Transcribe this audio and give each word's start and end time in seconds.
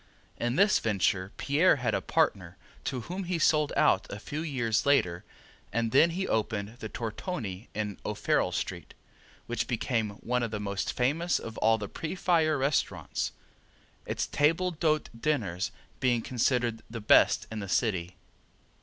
In 0.37 0.55
this 0.55 0.79
venture 0.79 1.31
Pierre 1.37 1.75
had 1.75 1.93
a 1.93 2.01
partner, 2.01 2.57
to 2.85 3.01
whom 3.01 3.25
he 3.25 3.37
sold 3.37 3.71
out 3.77 4.11
a 4.11 4.17
few 4.17 4.41
years 4.41 4.83
later 4.83 5.23
and 5.71 5.91
then 5.91 6.09
he 6.09 6.27
opened 6.27 6.77
the 6.79 6.89
Tortoni 6.89 7.69
in 7.75 7.99
O'Farrell 8.03 8.51
street, 8.51 8.95
which 9.45 9.67
became 9.67 10.09
one 10.25 10.41
of 10.41 10.49
the 10.49 10.59
most 10.59 10.91
famous 10.91 11.37
of 11.37 11.59
the 11.79 11.87
pre 11.87 12.15
fire 12.15 12.57
restaurants, 12.57 13.31
its 14.07 14.25
table 14.25 14.71
d'hote 14.71 15.09
dinners 15.21 15.71
being 15.99 16.23
considered 16.23 16.81
the 16.89 16.99
best 16.99 17.45
in 17.51 17.59
the 17.59 17.69
city. 17.69 18.17